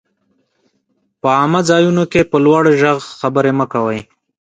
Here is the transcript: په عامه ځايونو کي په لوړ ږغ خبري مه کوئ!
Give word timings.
په 1.21 1.27
عامه 1.37 1.61
ځايونو 1.69 2.03
کي 2.11 2.21
په 2.31 2.37
لوړ 2.45 2.63
ږغ 2.79 2.97
خبري 3.19 3.51
مه 3.59 3.65
کوئ! 3.73 3.99